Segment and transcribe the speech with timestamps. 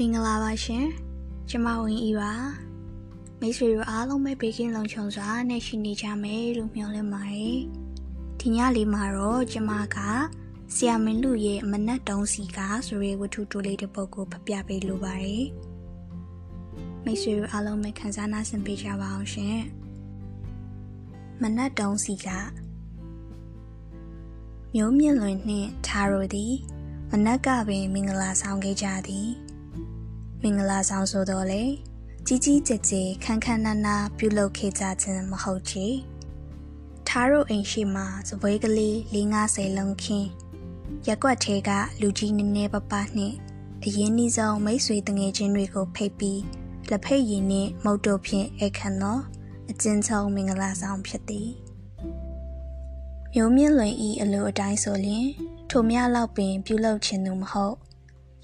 [0.00, 0.86] မင်္ဂလာပါရှင်
[1.50, 2.32] ကျမဝင်ဤပါ
[3.40, 7.58] မိတ်ဆွေတို့အားလုံးပဲဘေးကင်းလုံခြုံစွာနဲ့ရှိနေကြမယ်လို့မျှော်လင့်ပါတယ်
[8.40, 9.98] ဒီညလေးမှာတော့ကျမက
[10.74, 15.46] ဆရာမင်းလူရဲ့မနက်တုံးစီကဆိုရဲဝတ္ထုတိုလေးတစ်ပုဒ်ကိုဖပြပေးလိုပါတယ်
[17.04, 19.58] မိတ်ဆွေတို့အားလုံးပဲခံစားနာဆင်ပေးကြပါအောင်ရှင်
[21.42, 22.28] မနက်တုံးစီက
[24.74, 26.54] မျိုးမြင့်လွင်နှင့်ထားရိုသည်
[27.10, 29.30] မနက်ကပင်မင်္ဂလာဆောင်ခဲ့ကြသည်
[30.46, 31.62] မင်္ဂလာဆောင်ဆိုတော့လေ
[32.26, 35.86] ကြီးကြီးကျယ်ကျယ်ခန်းခန်းနာနာပြုလုပ်ခဲ့ကြခြင်းမဟုတ်ချေ
[37.08, 40.28] ထားရိုအိမ်ရှိမှာစပွဲကလေး450လုံးခင်း
[41.06, 41.70] ရက်ွက်ထဲက
[42.00, 43.36] လူကြီးနည်းနည်းပပနှင့်
[43.84, 46.42] အရင်နှီးဆုံးမိတ်ဆွေတငယ်ချင်းတွေကိုဖိတ်ပြီး
[46.90, 49.18] လက်ဖိတ်ရည်နှင့်မုတ်တို့ဖြင့်အခမ်းသော
[49.70, 51.50] အကျဉ်းချုပ်မင်္ဂလာဆောင်ဖြစ်သည်
[53.32, 55.26] မျိုးမြင့်လွင်ဤအလိုအတိုင်းဆိုလျင်
[55.70, 57.76] ထိုမြလောက်ပင်ပြုလုပ်ခြင်းသူမဟုတ်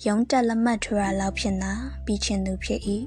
[0.06, 1.72] ရုံးတက်လက်မှတ်ထိုးရလောက်ဖြစ်နာ
[2.04, 2.80] ပြီးခြင်းသူဖြစ်၏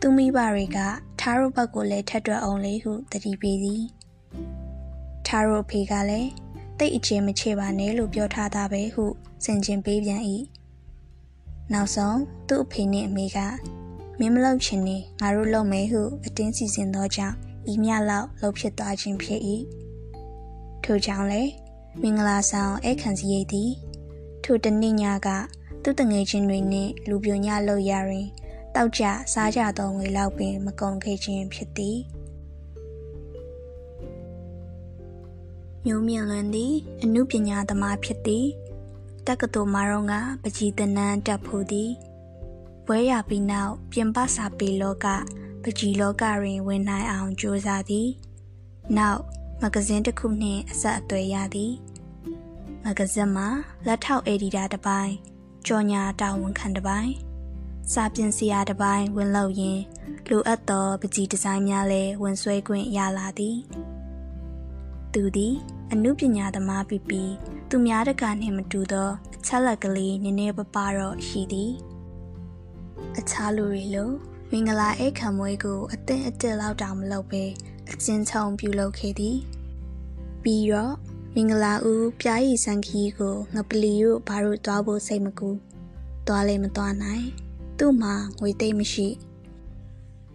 [0.00, 0.78] သူမိဘတွေက
[1.20, 3.82] ထားရိုဘက်ကိုလည်းထက်တွက်အောင်လေဟုတတိပေးသည်
[5.26, 6.30] ထားရိုဖေကလည်း
[6.78, 9.04] တိတ်အချင်းမချေပါနဲ့လို့ပြောထားတာပဲဟု
[9.44, 10.22] စင်ကျင်ပေးပြန်၏
[11.72, 13.38] နောက်ဆုံးသူ့အဖေနှင့်အမေက
[14.18, 17.36] မင်းမလုပ်ချင်နေငါတို့လုပ်မယ်ဟုအတင်းစီစဉ်သောကြောင့်
[17.72, 19.40] ဤမြလောက်လှုပ်ဖြစ်သွားခြင်းဖြစ်၏
[20.84, 21.50] ထို့ကြောင့်လည်း
[22.02, 23.70] မင်္ဂလာဆောင်ဧကန်စီရိတ်သည်
[24.44, 25.28] ထိုတနေ့ညက
[25.84, 28.26] သူ့တငယ်ချင်းတွေနှင့်လူပြိုညလောက်ရရင်
[28.74, 31.98] တောက်ကြစားကြသောငွေလောက်ပင်မကုန်ခဲ့ခြင်းဖြစ်သည်
[35.84, 38.46] မျိုးမြင့်လွန်သည်အမှုပညာသမားဖြစ်သည်
[39.26, 41.90] တက္ကသိုလ်မှာတော့ကပကြီးတနန်းတက်ဖို့သည်
[42.86, 45.06] ဘွဲရပြီးနောက်ပြင်ပစာပေလောက
[45.62, 48.08] ပကြီးလောကတွင်ဝင်နိုင်အောင်ကြိုးစားသည်
[48.96, 49.20] နောက်
[49.60, 51.72] မဂဇင်းတစ်ခုနှင့်အဆက်အသွယ်ရသည်
[52.84, 53.48] မဂဇင်းမှာ
[53.86, 55.33] လက်ထောက်အက်ဒီတာတစ်ပိုင်း
[55.66, 57.12] ကြော်ညာတာဝန်ခံတစ်ပိုင်း
[57.92, 59.80] စာပြင်ဆရာတစ်ပိုင်းဝင်လောက်ရင်
[60.30, 63.58] လိုအပ်သောပကြီးဒီဇိုင်းများလည်းဝင်ဆွဲခွင့်ရလာသည်
[65.12, 65.54] သူသည်
[65.92, 67.32] အမှုပညာသမားပြီးပြီး
[67.70, 71.72] သူများတကာနှင့်မတူသောအချက်လက်ကလေးနည်းနည်းပပတော့ရှိသည်
[73.18, 74.10] အခြားလူတွေလို
[74.50, 77.44] မင်္ဂလာအိတ်ခံမွေးကိုအသင့်အတက်လောက်တောင်မလုပ်ပဲ
[77.90, 79.36] အချင်းချုံပြုလုပ်ခဲ့သည်
[80.42, 80.94] ပြီးတော့
[81.36, 85.50] မင်္ဂလာဦးပြားရည်စံခီးကိုငပလီတို့ဘာလို့တွားဖို့စိတ်မကူ
[86.26, 87.24] တွားလည်းမတွားနိုင်
[87.78, 89.08] သူ့မှာငွေသိမ့်မရှိ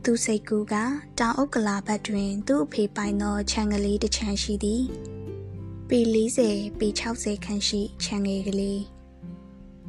[0.04, 0.76] သူစိတ်ကူးက
[1.20, 4.84] တောင်အုပ်ကလာဘက်တွင် သူ့အဖေပိုင်သောခြံကလေးတစ်ချမ်းရှိသည်
[5.90, 6.00] ပေ
[6.42, 6.88] 40ပေ
[7.18, 8.82] 60ခန့်ရှိခြံငယ်ကလေး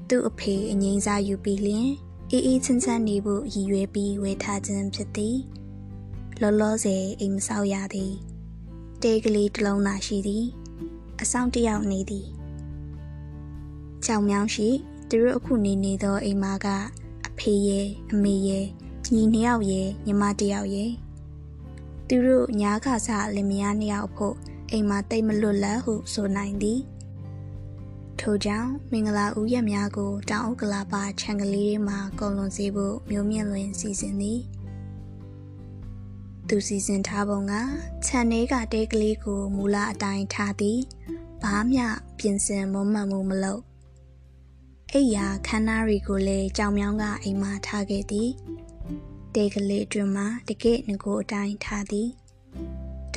[0.09, 1.88] သူ့အဖေအငိမ့်စားယူပြီးလျင်
[2.31, 5.37] အေးအေးချမ်းချမ်းနေဖို့ရည်ရွယ်ပြီးဝယ်ထားခြင်းဖြစ်သည်
[6.41, 8.12] လောလောဆယ်အိမ်မဆောက်ရသည်
[9.03, 10.47] တဲကလေးတစ်လုံးသာရှိသည်
[11.20, 12.26] အဆောင်တယောက်နေသည်
[14.04, 14.69] ကြောင်မြောင်းရှိ
[15.08, 16.66] သူတို့အခုနေနေသောအိမ်မက
[17.26, 18.66] အဖေရဲ့အမေရဲ့
[19.12, 20.91] ညီနှစ်ယောက်ရဲ့ညီမတစ်ယောက်ရဲ့
[22.09, 24.36] သူတို့ညားခါစလင်မယားနှစ်ယောက်ဖို့
[24.70, 26.80] အိမ်မှာတိတ်မလွတ်လပ်ဟုဆိုနိုင်သည်
[28.20, 34.41] ထို့ကြောင့်မင်္ဂလာဦးရက်များကိုတောင်ဥက္ကလာပါခြံကလေးတွေမှာကုန်လွန်စေဖို့မျိုးမြင့်လွင်စီစဉ်သည်
[36.52, 37.54] သူစီစဉ်ထားပုံက
[38.06, 40.78] ခြံထဲကတဲကလေးကိုမူလအတိုင်းထားသည်
[41.42, 41.82] ဘာမှ
[42.18, 43.62] ပြင်ဆင်မမှန်မှုမလုပ်
[44.92, 48.28] အိယာခန်းနာရီကိုလည်းကြောင်မြောင်းကအိမ်မှာထားခဲ့သည်
[49.34, 52.08] တဲကလေးအတွင်းမှာတကယ်ငကိုအတိုင်းထားသည်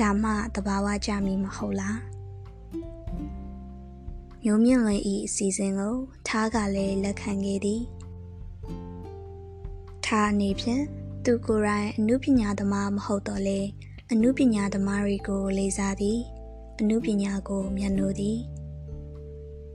[0.00, 1.98] ဒါမှတဘာဝကြမီမဟုတ်လား
[4.44, 5.96] မျိုးမြင့်လွင်ဤအစီအစဉ်ကို
[6.28, 7.82] ထားကလည်းလက်ခံခဲ့သည်
[10.04, 10.84] ထားအနေဖြင့်
[11.28, 13.60] သူကိုယ်တိုင်အမှုပညာသမားမဟုတ်တော့လေ
[14.12, 16.18] အမှုပညာသမားတွေကိုလေးစားသည်
[16.80, 18.38] အမှုပညာကိုမျက်နှိုးသည်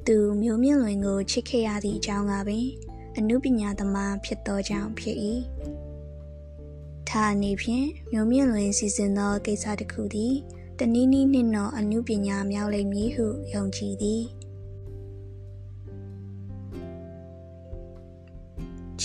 [0.07, 2.65] သူမျိုးမြင့်လွင်ကိုချစ်ခဲ့ရသည့်အကြောင်းကပင်
[3.17, 5.17] အမှုပညာသမားဖြစ်သောကြောင့်ဖြစ်၏
[7.09, 10.33] ထားအနေဖြင့်မျိုးမြင့်လွင်စီစဉ်သောကိစ္စတစ်ခုသည်
[10.79, 14.24] တနည်းနည်းနှင့်တော့အမှုပညာမြောက်လိမ့်မည်ဟုယုံကြည်သည်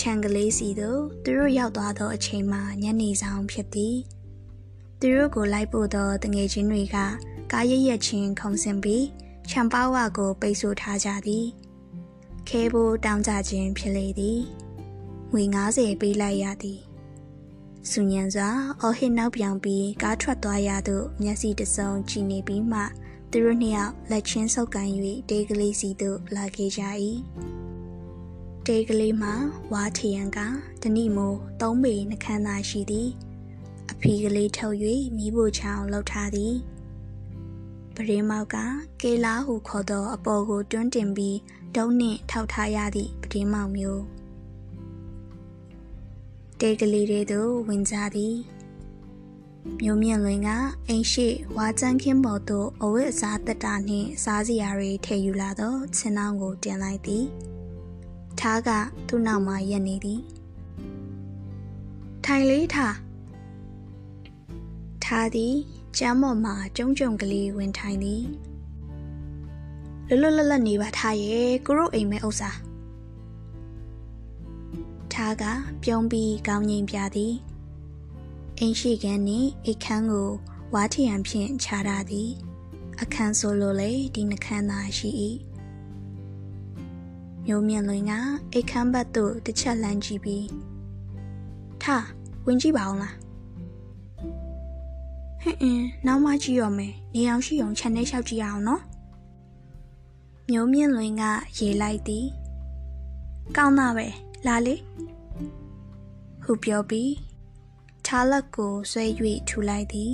[0.07, 3.97] ခြံကလေးစီသို့သူတို့ရောက်သွားသောအချိန်မှာညနေဆောင်ဖြစ်သည်
[4.99, 6.97] သူတို့ကိုလိုက်ပို့သောတငယ်ချင်းတွေက
[7.51, 9.05] ကားရရက်ချင်းခုံစင်ပြီး
[9.49, 11.45] ချံပါဝါကို ပိတ်ဆို့ထားကြသည်
[12.49, 14.39] ခဲဖို့တောင်းကြခြင်းဖြစ်လေသည်
[15.31, 15.43] ငွေ
[15.73, 16.79] 90ပေးလိုက်ရသည်
[17.89, 18.49] စူညံစွာ
[18.81, 22.81] အော်ဟစ်နောက်ပြောင်ပြီးကားထွက်သွားရသို့မျက်စိတစုံကြည့်နေပြီးမှ
[23.31, 24.89] သူတို့နှစ်ယောက်လက်ချင်းဆုပ်ကန်၍
[25.29, 26.81] တေးကလေးစီသို့လာခဲ့ကြ၏
[28.67, 29.33] တဲကလေးမှာ
[29.73, 30.39] ဝါထရန်က
[30.81, 33.09] တဏိမိုးသုံးပေနှခမ်းသာရှိသည်
[33.91, 34.77] အဖီကလေးထုတ်၍
[35.17, 36.53] မိဖို့ချောင်းလှုပ်ထားသည်
[37.95, 38.55] ပရင်းမောက်က
[39.01, 41.37] ကေလာဟုခေါ်သောအပေါ်ကိုတွန်းတင်ပြီး
[41.75, 44.03] ဒုံးနှင့်ထောက်ထားရသည့်ပရင်းမောက်မျိုး
[46.59, 48.35] တေကလေးတွေသို့ဝင်ကြသည်
[49.81, 50.49] မျိုးမြင့်လွင်က
[50.87, 51.27] အိမ်ရှိ
[51.57, 57.25] ဝါကျန်းခင်းပေါ်သို့အဝတ်အစားတက်တာနှင့်စားစရာတွေထည့်ယူလာသောချင်းနှောင်းကိုတင်လိုက်သည်
[58.39, 58.69] ထားက
[59.07, 60.21] သူ့နောက်မှရက်နေသည်
[62.25, 62.95] ထိုင်လေးထား
[65.05, 65.53] ထားသည်
[65.97, 68.23] ကျမ်းပေါ်မှာကျုံကျုံကလေးဝင်ထိုင်သည်
[70.07, 72.51] လွတ်လွတ်လပ်လပ်နေပါထားရဲ့ကိုရုအိမ်မဲဥစ္စာ
[75.13, 75.43] ထားက
[75.83, 77.33] ပြုံးပြီးကောင်းငိမ်ပြသည်
[78.59, 80.29] အိမ်ရှိခန်းနှင့်အခန်းကို
[80.73, 82.29] ဝါထရံဖြင့်ခြားထားသည်
[83.01, 85.09] အခန်းဆိုလိုလေဒီနှခမ်းသာရှိ၏
[87.45, 88.11] မျိုးမြင့်လွင်က
[88.51, 90.47] အိတ်ခမ်းဘက်သို့တစ်ချက်လမ်းကြည့်ပြီး
[91.83, 92.05] ထား
[92.45, 93.15] ဝင်ကြည့်ပါအောင်လား
[95.41, 98.81] ဟင်းအင်းနောက်မှကြည့်ရမယ်နေအောင်ရှိအောင်ခြံထဲလျှောက်ကြည့်အောင်နော်
[100.49, 101.23] မျိုးမြင့်လွင်က
[101.57, 102.25] ရေလိုက်သည်
[103.57, 104.07] ကောင်းတာပဲ
[104.47, 104.75] လာလေ
[106.43, 107.11] ဟုပြောပြီး
[108.05, 109.05] ထားလက်ကိုဆွဲ၍
[109.49, 110.11] ထူလိုက်သည်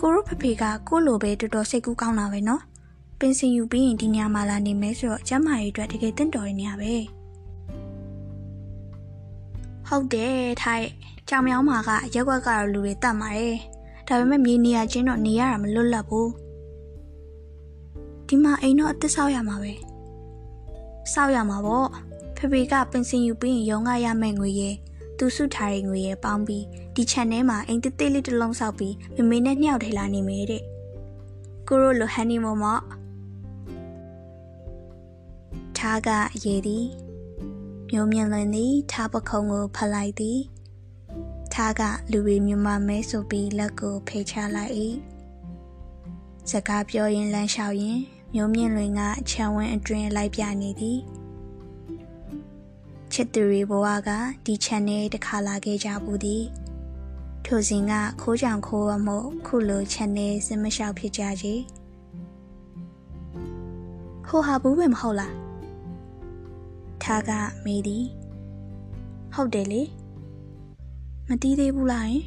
[0.00, 2.62] ကိုရုဖဖေကကိုလိုပဲတော်တော်စိတ်ကူးကောင်းတာပဲနော်
[3.22, 6.94] ပင်စင်ယူပြီးရင်ဒီညမှာလာနေမယ်ဆိုတော့ကျမ်းမာရေးအတွက်တကယ်တင့်တော်ရနေရပဲ
[9.88, 10.92] ဟုတ်တယ်ထားရဲ့
[11.28, 13.56] ကြောင်မြောင်းမာကရက်ွက်ကတော့လူတွေတတ်ပါတယ်
[14.06, 16.30] ဒါပေမဲ့မြေနေရချင်းတော့နေရတာမလွတ်လပ်ဘူး
[18.26, 19.72] ဒီမှာအိမ်တော့အသစ်ဆောက်ရမှာပဲ
[21.12, 21.88] ဆောက်ရမှာပေါ့
[22.36, 24.74] ဖေဖေကပင်စင်ယူပြီးရင်ရုံးကရမယ့်ငွေရဲ့
[25.18, 26.64] သူစုထားတဲ့ငွေရဲ့ပေါင်းပြီး
[26.94, 30.62] ဒီ channel မှာအိမ်တစ်သေးလေးတစ်လုံးဆောက်ပြီးမမေနဲ့ညှောက်ထဲလာနေမယ်တဲ့
[31.68, 32.82] ကိုရိုလိုဟန်နီမွန်မော့
[35.82, 36.10] ထားက
[36.44, 36.86] ရေသည်
[37.90, 40.40] မျိုးမြင့်လွင်သည်ထားပခုံးကိုဖလိုက်သည်
[41.54, 41.82] ထားက
[42.12, 44.72] လူရီမြမမဲဆိုပြီးလက်ကိုဖေချလိုက်၏
[46.50, 47.98] စကားပြောရင်လမ်းလျှောက်ရင်
[48.34, 50.98] မျိုးမြင့်လွင်ကခြံဝင်းအတွင်လိုက်ပြနေသည်
[53.12, 54.10] ချစ်သူတွေဘဝက
[54.44, 56.44] ဒီ channel တစ်ခါလာခဲ့ကြဘူးသည်
[57.44, 61.62] ထိုစဉ်ကခိုးကြောင်ခိုးရမို့ခုလို channel စမလျှောက်ဖြစ်ကြကြီး
[64.28, 65.47] ဟိုဟာဘူးပဲမဟုတ်လား
[67.02, 67.30] ထားက
[67.64, 68.04] မေးသည်
[69.34, 69.82] ဟုတ်တယ်လေ
[71.28, 72.24] မတီးသေးဘူးလားယင်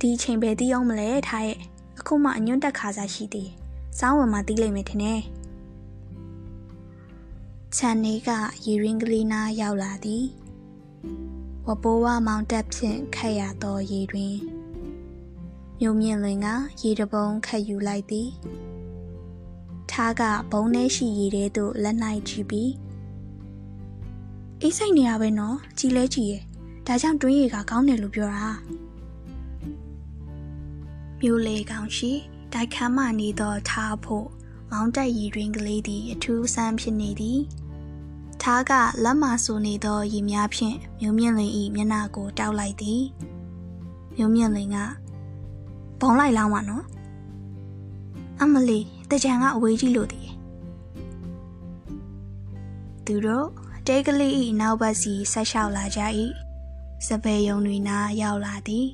[0.00, 1.58] ဒီချိန်ပဲတီးအောင်မလဲထားရဲ့
[1.98, 3.50] အခုမှအညွန့်တက်ခါစားရှိသေး
[3.98, 5.20] စောင်းဝင်မှတီးလိုက်မယ်ထင်တယ်
[7.76, 8.30] ခြံနေက
[8.64, 10.24] ရေရင်းကလေးနားရောက်လာသည်
[11.66, 14.34] ဝပိုးဝမောင်တက်ဖြင့်ခတ်ရသောရေတွင်
[15.80, 16.48] မြုံမြင့်လွင်က
[16.82, 18.28] ရေတပုံခတ်ယူလိုက်သည်
[20.00, 22.72] ထားကဘုံထဲရှိရေထဲသို့လက်နိုင်ကြည့်ပြီး
[24.60, 26.42] အေးစိတ်နေရပဲနော်ကြည်လဲကြည်ရဲ့
[26.86, 28.48] ဒါကြောင့်တွင်းရေကကောင်းတယ်လို့ပြောတာ
[31.20, 32.12] မြို့လေကောင်ရှိ
[32.52, 34.26] တိုက်ခမ်းမှနေသောထားဖို့
[34.70, 37.38] မောင်းတက်ရည်တွင်ကလေးသည်အထူးဆန်းဖြစ်နေသည်
[38.42, 38.72] ထားက
[39.04, 43.02] လက်မဆူနေသောရည်များဖြင့်မြုံမြင့်လင်ဤမျက်နှာကိုတောက်လိုက်သည်
[44.16, 44.76] မြုံမြင့်လင်က
[46.00, 46.84] ဘုံလိုက်လောင်းပါနော်
[48.40, 48.80] အမလီ
[49.10, 50.28] တကြံကအဝေးကြီးလို့တည်
[53.06, 53.46] သူတို့
[53.86, 56.00] တဲကလေးဤနောက်ဘက်စီဆက်လျှောက်လာကြ၏
[57.06, 58.86] စပယ်ယုံတွေနာရောက်လာသည်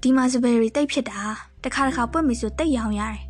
[0.00, 1.22] ဒီမှာစပယ်တွေတိတ်ဖြစ်တာ
[1.64, 3.20] တခါတခါပွက်မိဆိုတိတ်ရောင်ရတယ်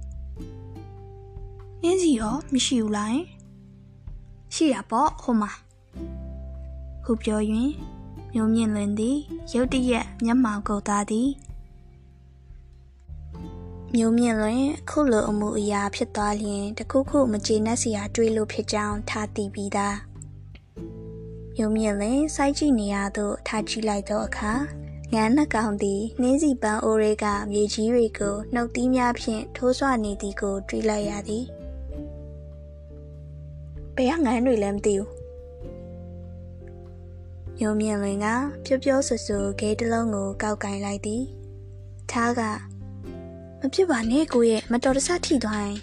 [1.82, 3.14] နင်းစီရောမရှိဘူးလား
[4.54, 5.50] ရှိရပေါ့ဟိုမှာ
[7.04, 7.40] ဟုပြော၍
[8.32, 9.16] မျိုးမြင့်လွင်သည်
[9.54, 11.28] ရုတ်တရက်မျက်မှောင်ကုန်သားသည်
[13.96, 19.96] မျိုးမြင့်လွင်ခုလိုအမှုအရာဖြစ်သွားလျင်တခုခုမကျေနပ်စရာတွေးလို့ဖြစ်ကြောင်းထားသိပြီးသား
[21.56, 24.52] မျိုးမြင့်လွင်စိုက်ကြည့်နေရသို့ထားကြည့်လိုက်သောအခါ
[25.12, 31.44] ငန်းနှကောင်သည်နှင်းစီပန်းအိုရဲကမြေကြီးတွေကိုနှုတ်သီးများဖြင့်ထိုးဆွနေသည်ကို တွေးလိုက်ရသည်
[33.96, 35.10] ဘယ်ကငန်းတွေလဲမသိဘူး
[37.60, 38.26] ညုံမြင့်လွင်က
[38.64, 41.22] ဖြိုးဖြိုးဆူဆူဂဲတလုံးကိုကောက်ကင်လိုက်သည်
[42.12, 42.42] ထားက
[43.62, 45.78] မဖြစ်ပါနဲ့ကိုရဲ့မတော်တဆထိသွားရင်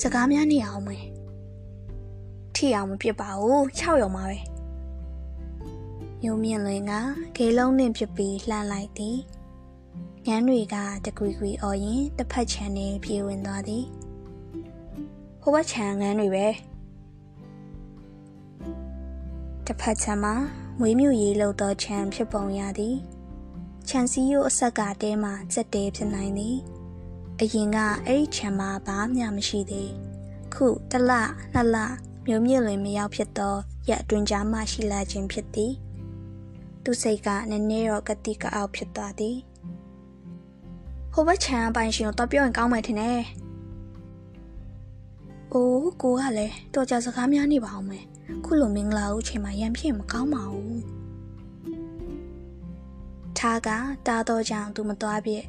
[0.00, 1.04] စကားများနေအောင်မယ်
[2.54, 4.38] ထိအောင်မဖြစ်ပါဘူး6ရုံပါပဲ
[6.24, 6.92] ညုံမြင့်လွင်က
[7.36, 9.18] ဂေလုံးနှင့်ဖြစ်ပြီးလှမ်းလိုက်သည်
[10.26, 13.84] ငန်းတွေကတကွီကွီအော်ရင်တစ်ဖက်ချန်နေပြေဝင်သွားသည်
[15.40, 16.46] ဟိုဘက်ချန်ငန်းတွေပဲ
[19.66, 20.34] တစ်ဖက်ချမ်းမှာ
[20.78, 22.96] မွေးမြူရေးလုပ်သောခြံဖြစ်ပုံရသည်
[23.88, 26.56] ခြံစည်းရိုးအဆက်ကတဲမှာစက်တဲဖြစ်နိုင်သည်
[27.40, 29.90] အရင်ကအဲ့ဒီခြံမှာဘာမှမရှိသေး
[30.54, 31.10] ခုတလ
[31.52, 31.76] နှစ်လ
[32.26, 33.56] မျိုးမြင့်လွင်မရောက်ဖြစ်သော
[33.88, 35.72] ရက်အတွင်းကြားမှရှိလာခြင်းဖြစ်သည်
[36.84, 39.36] သူစိတ်ကနည်းနည်းတော့ကတိကအောက်ဖြစ်သွားသည်
[41.12, 43.20] ဟိုဘက်ခြံပိုင်ရှင်ကိုတော့ပြောရင်ကောင်းမယ်ထင်တယ်။
[45.52, 48.04] အိုးကိုကလည်းတော်ကြစကားများနေပါအောင်မယ်။
[48.44, 50.80] ခုလိုမင်္ဂလာဦးချိန်မှာရံဖြစ်မကောင်းပါဘူး
[53.38, 53.68] ထားက
[54.06, 55.44] တားတော့ကြောင့်သူမသွားပြည့်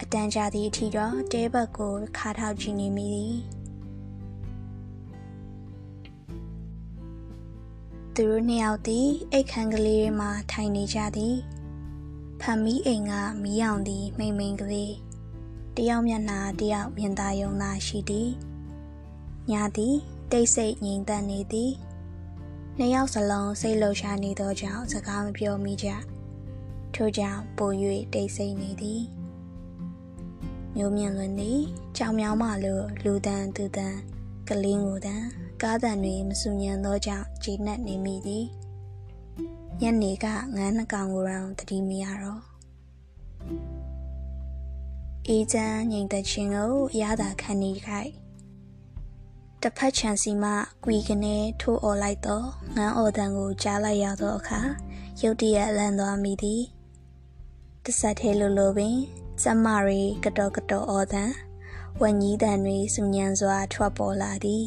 [0.00, 3.36] အတန်ကြာသည့်အထိတော့တဲဘက်ကိုခါထောက်ကြည့်နေမိသည်
[8.14, 11.36] သူတို့နှစ်ယောက်သည်အိတ်ခမ်းကလေးမှာထိုင်နေကြသည်
[12.40, 14.94] ဖမ်မီအိမ်ကမီးအောင်သည်မိမ့်မိန်ကလေး
[15.76, 18.30] တယောက်မျက်နှာတယောက်မြင်သာယုံသာရှိသည်
[19.50, 19.94] ညာသည်
[20.30, 21.72] တိတ်ဆိတ်ငြိမ်သက်နေသည်
[22.78, 25.88] နှစ်ယောက်စလုံးစိတ်လှုပ်ရှားနေသောကြောင့်စကားမပြောမိကြ
[26.94, 27.70] ထို့ကြောင့်ပို၍
[28.14, 29.02] တိတ်ဆိတ်နေသည်
[30.76, 31.60] မျိုးမြင့်လွင်သည်
[31.96, 33.96] ကြောင်မြောင်းမှလိုလူတန်သူတန်
[34.48, 35.24] ကလင်းကိုတန်
[35.62, 38.44] ကားတန်တွေမဆူညံသောကြောင့်ဂျေနက်နေမိသည်
[39.80, 40.26] ညနေက
[40.56, 42.42] ငန်းနှကောင်ကိုတောင်တတိမရတော့
[45.28, 48.10] အေးချမ်းငြိမ်သက်ခြင်းကိုအရသာခံနေခိုက်
[49.62, 50.52] တစ်ဖက်ချန်စီမှ
[50.84, 54.60] ကွီကနေထိုးអော်လိုက်တော့ငန်းအော်တန်ကိုကြားလိုက်ရသောအခါ
[55.22, 56.62] ရုတ်တရက်လန့်သွားမိသည်
[57.84, 58.98] တဆက်သေးလိုလိုပင်
[59.42, 61.32] စမရီကတော်ကတော်အော်တန်
[62.00, 64.64] ဝညီးတန်တွေစူညံစွာထွက်ပေါ်လာသည်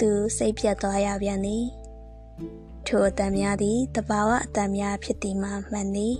[0.00, 1.64] သူစိတ်ပြတ်သွားရပြန်သည်
[2.86, 6.14] ထိုအတန်များသည်တဘာဝအတန်များဖြစ်သည်မှမှန်သည်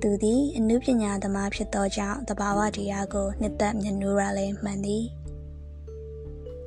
[0.00, 5.04] သူသည်အနုပညာသမားဖြစ်သောကြောင့်တဘာဝတရားကိုနှစ်သက်မြင်နိုးရလဲမှန်သည်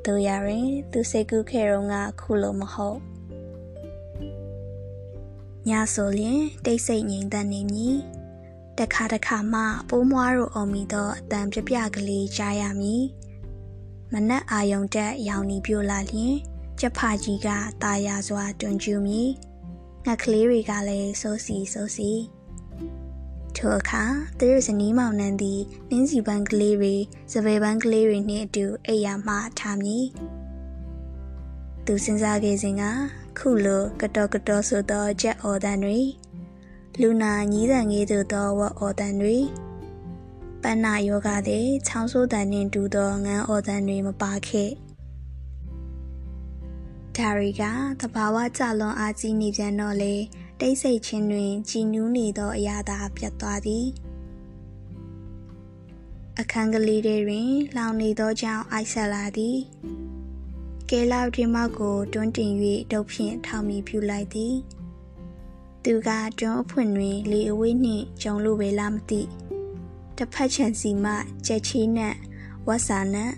[0.05, 2.99] တို့ရရင် သူစိတ်ကူးခဲ့တော့ငါခုလိုမဟုတ်
[5.69, 7.97] ညဆိုလျင်တိတ်ဆိတ်ငြိမ်သက်နေမည်
[8.79, 13.03] တခါတခါမှပိုးမွားတို့အောင်မိသောအတန်ပြပြကလေးကြားရမည်
[14.11, 16.35] မနက်အာယုံတက်ရောင်နီပြိုလာလျင်
[16.79, 17.47] ကျဖကြီးက
[17.83, 19.29] ตาရစွာတွန်ကျူမည်
[20.05, 22.11] ငှက်ကလေးတွေကလည်းစိုးစီစိုးစီ
[23.55, 24.03] ထိုအခါ
[24.37, 26.95] သူတို့ဇနီးမောင်နှံသည်နင်းစီပန်းကလေးတွေ
[27.33, 30.05] စပယ်ပန်းကလေးတွေနှင့်အတူအိယာမှထားမည်
[31.85, 32.83] သူစဉ်းစားခဲ့စဉ်က
[33.37, 35.99] ခုလိုကတော်ကတော်ဆိုသောကြက်အော်တန်တွေ
[37.01, 39.37] လူနာညီးတန်ငေးသို့သောဝတ်အော်တန်တွေ
[40.61, 44.69] ပန်းနာယောဂသည်ချောင်းဆိုးတန်နှင့်တူသောငန်းအော်တန်တွေမပါခဲ့
[47.15, 47.63] ဒါရီက
[47.99, 50.13] တဘာဝကြလွန်အားကြီးနေပြန်တော့လေ
[50.59, 53.85] တိတ်ဆိတ်ခြင်းတွင်ကြည်နူးနေသောအရာသာပြတ်သွားသည်
[56.39, 59.57] အခန်းကလေးတွေတွင် လောင်နေသောကြောင့်အိုက်ဆက်လာသည်
[60.89, 62.53] ကဲလာဒီမောက်ကိုတွန်းတင်၍
[62.91, 64.55] ဒုတ်ဖြင့်ထောင်မီပြူလိုက်သည်
[65.89, 69.21] သူကတွန်းအဖွင့်တွင်လေအဝေးနှင့်ဂျုံလို့ပဲလားမသိ
[70.17, 71.13] တစ်ဖက်ချန်စီမှ
[71.47, 72.15] ကြက်ချီနက်
[72.67, 73.33] ဝတ်စာနက်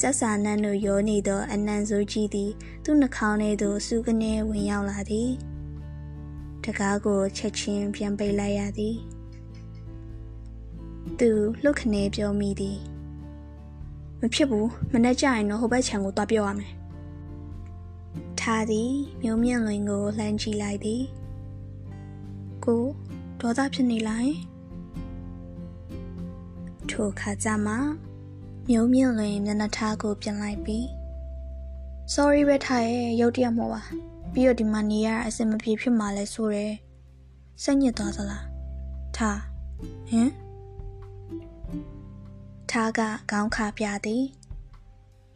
[0.00, 2.50] ကျက်စာနက်တို့ရောနေသောအနံဆိုးကြီးသည်
[2.84, 5.30] သူ့နှာခေါင်းထဲသို့စူးကနေဝင်ရောက်လာသည်
[6.64, 8.96] တကားကိုချက်ချင်းပြန်ပိတ်လိုက်ရသည်
[11.18, 11.30] သူ
[11.62, 12.78] လှုပ်ခနဲပြောမိသည်
[14.20, 16.72] မဖြစ်ဘူးမနေ့ကျရင်တော့ဟိုဘက်ခြံကိုသွားပြောရမယ်
[18.40, 18.90] ထားသည်
[19.22, 21.02] မျိုးမြင့်လွင်ကိုလှမ်းကြည့်လိုက်သည်
[22.66, 22.82] ကို
[23.40, 24.34] ဒေါသဖြစ်နေလိုက်
[26.90, 27.74] ထိုခါကျမှ
[28.68, 30.84] မျိုးမြင့်လွင်မျက်နှာထားကိုပြင်လိုက်ပြီး
[32.14, 33.82] sorry ပဲထားရဲ့ရုတ်တရက်မို့ပါ
[34.32, 36.74] ပြီးတော့ဒီမှာနေရအဆင်မပြေဖြစ်မှလဲဆိုရယ်
[37.62, 38.46] စိတ်ညစ်သွားသလား
[39.16, 39.40] ထား
[40.08, 40.30] ဟင်
[42.70, 43.00] ထားက
[43.30, 44.24] ခေါင်းခါပြသည်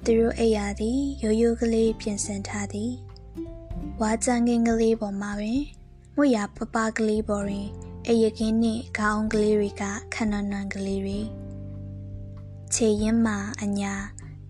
[0.04, 2.92] သူတို့အိယာသည်ရိုးရိုးကလေးပြင်ဆင်ထားသည်
[4.00, 5.60] ဝါကြံကင်းကလေးပေါ်မှာပင်
[6.18, 7.68] မွေရပပကလေးပေါ်တွင်
[8.08, 11.20] အယကင်းနှင့်ခေါင်းကလေးတွေကခဏနွန်ကလေးတွေ
[12.74, 13.94] ခြေရင်းမှာအညာ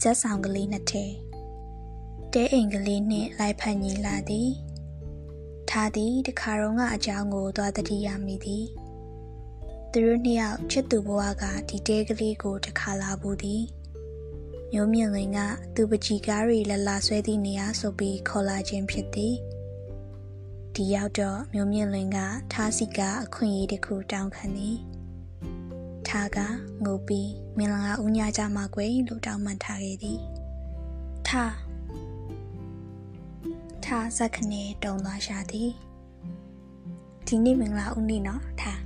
[0.02, 1.12] ကျက်ဆောင်ကလေးနှစ်ထည်
[2.32, 4.50] တဲအိမ်ကလေးနှင့်လိုက်ဖက်ညီလာသည်
[5.70, 8.64] ထားသည်တခါတော့ကအကြောင်းကိုသွားတတိရမိသည်
[9.92, 13.62] သူတို့နှစ်ယောက်ချစ်သူဘဝကဒီတဲကလေးကိုတခါလာဘူးသည်
[14.72, 15.38] မျိုးမြင့်လွင်က
[15.74, 19.34] သူပကြီးကားရီလလာဆွဲသည့်နေရာဆိုပြီးခေါ်လာခြင်းဖြစ်သည်
[20.78, 22.18] ဒီရောက်တော့မျိုးမြင့်လွင်က
[22.52, 24.76] ထားစီကအခွင့်အရေးတစ်ခုတောင်းခံသည်
[26.08, 26.38] ထားက
[26.84, 30.20] ငိုပြီးမင်္ဂလာဦးညကြမှာကွယ်လို့တောင်းပန်ထားခဲ့သည်
[31.28, 31.54] ထား
[33.84, 35.70] ထားစက်ခနေတုံသွားရှာသည်
[37.26, 38.80] ဒီနေ့မင်္ဂလာဦးနေ့နော်ထား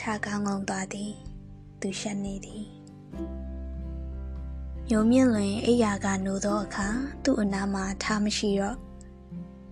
[0.00, 1.12] ထားကောင်းကောင်းသွားသည်
[1.80, 2.64] သူရှက်နေသည်
[4.90, 6.88] ညုံမြင့်လွင်အိယာကနိုးသောအခါ
[7.24, 8.89] သူ့အနားမှာထားမရှိတော့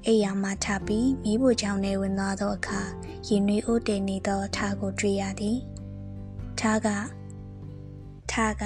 [0.06, 2.80] အိယာမှာထားပြီးမိဖို့ချောင်းထဲဝင်သွားသောအခါ
[3.28, 5.58] ရင်နွေးအိုးတင်နေသောထားကိုတွေ့ရသည်
[6.60, 6.88] ထားက
[8.32, 8.64] ထားက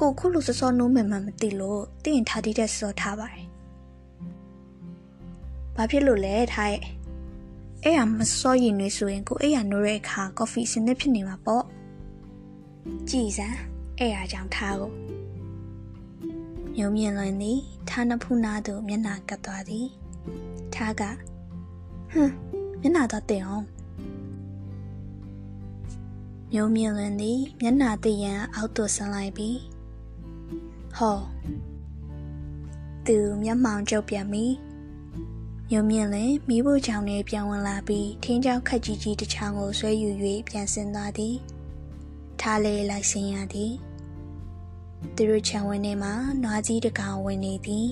[0.00, 3.46] ကိုခုလိုစောစောနိုးမယ်မှမသိလို့တင့်ထားတည်တဲ့စောထားပါတယ်။
[5.76, 6.82] ဘာဖြစ်လို့လဲထားရဲ့။
[7.84, 11.64] အဲ့ဟာမစောရင်နေဆိုရင်ကိုအဲ့ရနိုးတဲ့အခါကော်ဖီစင်သစ်ဖြစ်နေမှာပေါ့။
[13.10, 13.58] ကြည်စမ်း
[13.98, 14.90] အဲ့ဟာကြောင့်ထားကို
[16.76, 19.86] မြုံမြင့်လွင်သည်ထားနှစ်ဖူးနာသို့မျက်နှာကပ်သွားသည်
[20.74, 21.02] ထားက
[22.12, 22.32] ဟွန်း
[22.80, 23.66] မျက်နှာတော့တင်အောင်
[26.52, 29.58] မြုံမြင့်လွင်သည်မျက်နှာသိရန်အောက်သို့ဆင်းလိုက်ပြီး
[30.96, 31.18] ဟော
[33.06, 34.44] သူမျက်မှောင်ကျုပ်ပြန်ပြီ
[35.70, 40.10] မြုံမြင့်လင်မိဖို့ချောင်းနဲ့ပြန်ဝင်လာပြီးထင်းချောင်းခက်ကြီးကြီးတစ်ချောင်းကိုဆွဲယူ၍
[40.48, 41.34] ပြန်ဆင်းသွားသည်
[42.40, 43.72] ထားလေလိုက်ဆင်းရသည်
[45.16, 47.88] သူတို့ခြံဝင်းထဲမှာနွားကြီးတကောင်ဝင်နေသည်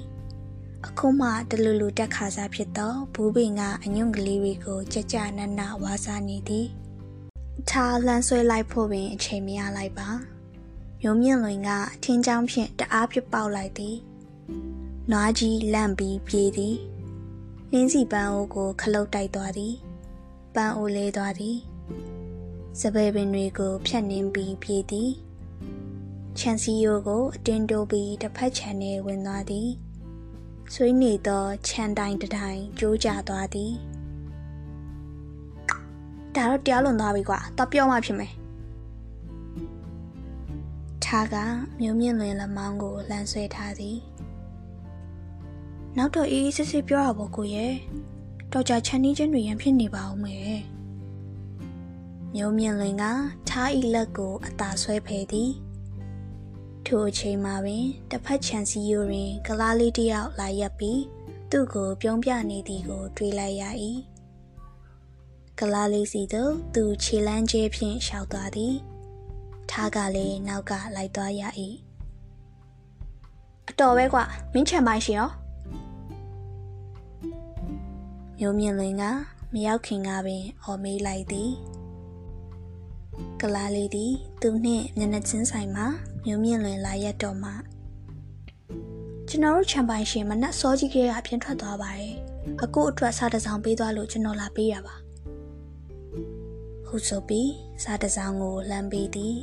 [0.87, 6.67] အခုမှတလူလူတက်ခါစားဖြစ်သောဘူးပင်ကအညွန့်ကလေးတွေကိုကြကြနနဝါစားနေသည်
[7.71, 10.09] ထားလန်းဆွဲလိုက်ဖို့ပင်အချိန်မရလိုက်ပါ
[11.01, 13.97] မြုံမြင့်လွင်ကအထင်းချောင်းဖြင့်တအားဖြစ်ပေါက်လိုက်သည်
[15.11, 16.77] နွားကြီးလန့်ပြီးပြေးသည်
[17.73, 19.75] နှင်းစီပန်းအိုးကိုခလုတ်တိုက်သွားသည်
[20.55, 21.57] ပန်းအိုးလေးသွားသည်
[22.81, 25.11] စပယ်ပင်တွေကိုဖြတ်နှင်းပြီးပြေးသည်
[26.39, 29.69] ခြံစီယိုကိုအတင်းတိုးပြီးတစ်ဖက်ခြံထဲဝင်သွားသည်
[30.75, 33.73] ဆွေးနေသောခြံတိုင်းတတိုင်းကျိုးကျသွားသည်
[36.37, 38.33] ဒါတော့တရားလွန်သွားပြီကွာတော့ပြောမှဖြစ်မယ်
[41.05, 41.37] ထားက
[41.81, 43.99] မြုံမြင့်လွင်လက်မောင်းကိုလှမ်းဆွဲထားသည်
[45.97, 47.75] နောက်တော့အေးအေးဆေးဆေးပြောရပါကိုရဲ့
[48.53, 50.59] တော်ကြချန်နီးချင်းတွေရန်ဖြစ်နေပါဦးမယ်
[52.35, 53.05] မြုံမြင့်လွင်က
[53.49, 55.51] ထားဤလက်ကိုအသာဆွဲဖယ်သည်
[56.87, 61.03] ထိုအချိန်မှာပင်တစ်ဖက်ခြံစည်းရိုးတွင်ကလားလေးတစ်ယောက်လာရပ်ပြီး
[61.51, 63.63] သူ့ကိုပြုံးပြနေသည်ကို တွေ့လိုက်ရ၏
[65.59, 68.75] ကလားလေးစီသို့သူခြေလမ်းကျဲဖြင့်ရှောက်သွားသည်
[69.71, 71.43] ထားကလည်းနောက်ကလိုက်သွားရ၏
[73.69, 75.31] အတော်ပဲကွာမင်းချံပိုင်ရှင်ရော
[78.39, 79.05] မျိုးမြင့်လင်းက
[79.53, 81.51] မရောက်ခင်ကပင်အော်မေးလိုက်သည်
[83.41, 85.87] ကလားလေးသည် သူနှင့်မျက်နှာချင်းဆိုင်မှာ
[86.27, 87.51] မျိုးမြင့်လွင်လာရက်တော့မှ
[89.29, 92.15] ကျွန်တော်တို့ချန်ပိုင်ရှင်မနက်စောကြီးကလေးကပြင်ထွက်သွားပါတယ်
[92.63, 94.95] အကိုအတွက်စားတစောင်ပေးသွားလို့ကျွန်တော်လာပေးရပါ
[96.87, 97.51] ဟုဆိုပြီး
[97.83, 99.37] စားတစောင်ကိုလှမ်းပေးသည်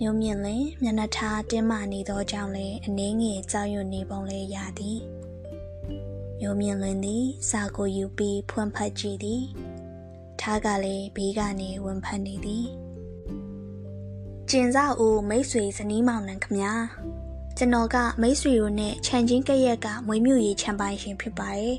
[0.00, 4.98] မျိုးမြင့်လင်မျက်နှာထားတင်းမာနေသောကြောင့်လည်းအနှင်းငယ်ကြောက်ရွံ့နေပုံလေးရသည်
[6.40, 9.42] မျိုးမြင့်လင်သည်စာကိုယူပြီးဖွင့်ဖတ်ကြည့်သည်
[10.40, 12.66] ထားကလည်းဘေးကနေဝင်ဖတ်နေသည်
[14.52, 16.72] ကျင်စာဦးမိတ်ဆွေဇနီးမောင်နှံခမညာ
[17.56, 21.76] ကျွန်တော်ကမိတ်ဆွေတို့နဲ့ခြံချင်းကရက်ကမွေမြူရီခြံပိုင်ရှင်ဖြစ်ပါတယ်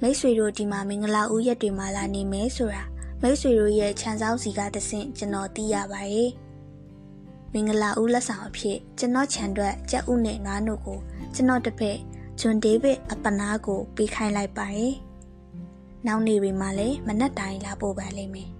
[0.00, 2.82] မိတ်ဆွေတို့ဒီမှာမင်္ဂလာဦးရက်တွေမှာလာနေမယ်ဆိုတာ
[3.22, 6.30] မိတ်ဆွေတို့ရဲ့ခြံစောင်းစီကတဆင့်ကျွန်တော်သိရပါတယ်
[7.52, 10.98] မင်္ဂလာဦးလက်ဆောင်အဖြစ်ကျွန်တော်ခြံအတွက်ကြက်ဥနဲ့နွားနို့ကို
[11.34, 11.98] ကျွန်တော်တစ်ဖက်
[12.40, 14.94] ဂျွန်ဒေးဗစ်အပနာကိုပေးခိုင်းလိုက်ပါတယ်
[16.06, 18.50] နောက်နေ့တွေမှာလည်းမနက်တိုင်းလာပို့ပါလိမ့်မယ်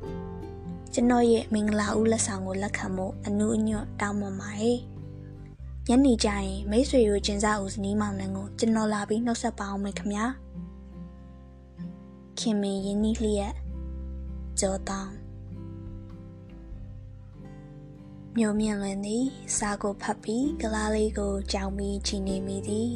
[0.95, 4.79] ကျွန်တော်ရဲ့မင်္ဂလာဦးလက်ဆောင်ကိုလက်ခံဖို့အနူးအညွတ်တောင်းပန်ပါတယ်
[5.89, 10.27] ညနေကျရင်မိတ်ဆွေတို့ကျင်စားဦးဇနီးမောင်နှံကိုကျွန်တော်လာပြီးနှုတ်ဆက်ပါအောင်မယ်ခင်ဗျာ
[12.39, 13.55] ခင်မင်းရင်းနှီးလျက်
[14.61, 15.13] ကြောတောင်း
[18.37, 19.25] မြို့မြင့်လွင်သည်
[19.57, 22.91] စားကိုဖတ်ပြီးကလားလေးကိုကြောင်ပြီးချီနေမိသည်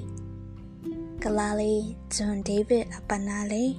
[1.22, 1.82] ကလားလေး
[2.14, 3.72] ဂျွန်ဒေးဗစ်အပနာလေး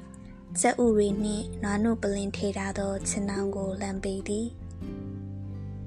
[0.62, 4.48] ဇက်ဥရီနှင့်နွားနို့ပလင်ထေထားသောခြင်နောင်ကိုလမ်းပေးသည်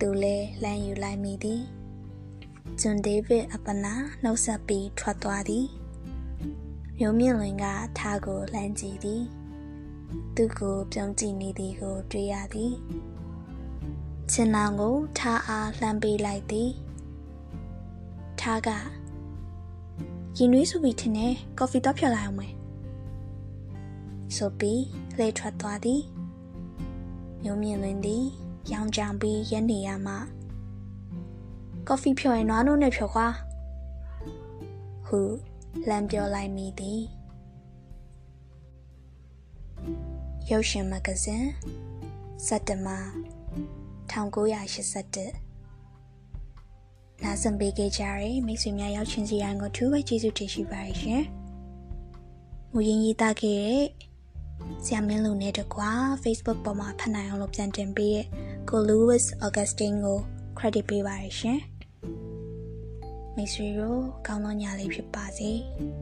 [0.01, 1.63] သူလည်းလမ်းယူလိုက်မိသည်
[2.81, 5.67] ဂျွန်ဒေးဗစ်အပနာနှုတ်ဆက်ပြီးထွက်သွားသည်
[6.99, 7.65] မျိုးမြင့်လွင်က
[7.99, 9.23] ထားကိုလှမ်းကြည့်သည်
[10.37, 12.73] သူကိုပြုံးကြည့်နေသည်ကိုတွေ့ရသည်
[14.31, 16.71] ခြင်နောင်ကိုထားအားလှမ်းပေးလိုက်သည်
[18.41, 18.69] ထားက
[20.37, 22.60] ရင်နွေးစုပြီးထင်တယ်ကော်ဖီတော့ဖြတ်လိုက်အောင်မယ်
[24.37, 24.83] ဆိုပြီး
[25.17, 26.03] လှည့်ထွက်သွားသည်
[27.43, 28.25] မျိုးမြင့်လွင်သည်
[28.73, 30.15] ရောင်ကြောင်ပြီးရက်နေရမှ
[31.87, 33.27] ကော်ဖီဖြော်ရင်နွားနို့နဲ့ဖြော်ခွာ
[35.07, 35.21] ဟု
[35.89, 37.01] လမ်းပြောလိုက်မိသည်
[40.51, 41.49] ရုပ်ရှင်မဂ္ဂဇင်း
[42.47, 42.99] စက်တဘာ
[44.11, 45.51] 1981
[47.23, 51.25] နာဆံပေးခဲ့ကြတဲ့မိတ်ဆွေများရောက်ချင်းစီရန်ကိုထူးပဲကျေးဇူးတင်ရှိပါတယ်ရှင်။
[52.73, 54.10] မူရင်းရေးသားခဲ့တဲ့
[54.85, 55.91] ဆရာမင်းလူနဲ့တကွာ
[56.23, 58.27] Facebook ပေါ်မှာဖတ်နိုင်အောင်လို့ပြန်တင်ပေးရဲ့
[58.69, 60.19] ကို Louis Augustine ကို
[60.59, 61.61] credit ပေးပါရရှင်။
[63.37, 65.51] မိတ်ဆွေတို့ကောင်းသောညလေးဖြစ်ပါစေ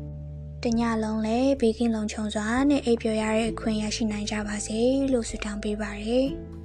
[0.62, 4.78] ။တညလုံးလည်းဘေးကင်းလုံခြုံစွာနဲ့အိပ်ပျော်ရတဲ့အခွင့်ရရှိနိုင်ကြပါစေ
[5.12, 6.20] လို့ဆုတောင်းပေးပါရစေ။